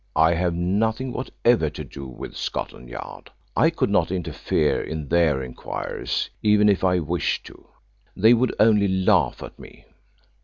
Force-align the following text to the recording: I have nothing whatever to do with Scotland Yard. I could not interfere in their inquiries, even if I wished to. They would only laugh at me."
I 0.15 0.33
have 0.33 0.55
nothing 0.55 1.13
whatever 1.13 1.69
to 1.69 1.83
do 1.83 2.07
with 2.07 2.35
Scotland 2.35 2.89
Yard. 2.89 3.29
I 3.55 3.69
could 3.69 3.91
not 3.91 4.09
interfere 4.11 4.81
in 4.81 5.07
their 5.09 5.43
inquiries, 5.43 6.27
even 6.41 6.69
if 6.69 6.83
I 6.83 6.97
wished 6.97 7.45
to. 7.45 7.67
They 8.17 8.33
would 8.33 8.55
only 8.59 8.87
laugh 8.87 9.43
at 9.43 9.59
me." 9.59 9.85